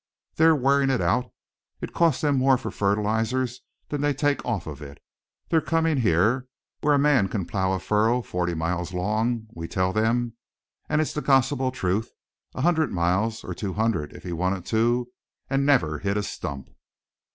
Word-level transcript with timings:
They're 0.37 0.55
wearing 0.55 0.89
it 0.89 0.99
out, 0.99 1.31
it 1.79 1.93
costs 1.93 2.21
them 2.23 2.35
more 2.35 2.57
for 2.57 2.71
fertilizers 2.71 3.61
than 3.89 4.01
they 4.01 4.15
take 4.15 4.43
off 4.43 4.65
of 4.65 4.81
it. 4.81 4.97
They're 5.49 5.61
coming 5.61 5.97
here, 5.97 6.47
where 6.79 6.95
a 6.95 6.97
man 6.97 7.27
can 7.29 7.45
plow 7.45 7.73
a 7.73 7.79
furrow 7.79 8.23
forty 8.23 8.55
miles 8.55 8.95
long, 8.95 9.45
we 9.53 9.67
tell 9.67 9.93
them 9.93 10.33
and 10.89 11.01
it's 11.01 11.13
the 11.13 11.21
gospel 11.21 11.69
truth, 11.71 12.09
a 12.55 12.61
hundred 12.63 12.91
miles, 12.91 13.43
or 13.43 13.53
two 13.53 13.73
hundred 13.73 14.13
if 14.13 14.23
he 14.23 14.33
wanted 14.33 14.65
to 14.65 15.11
and 15.51 15.67
never 15.67 15.99
hit 15.99 16.17
a 16.17 16.23
stump." 16.23 16.71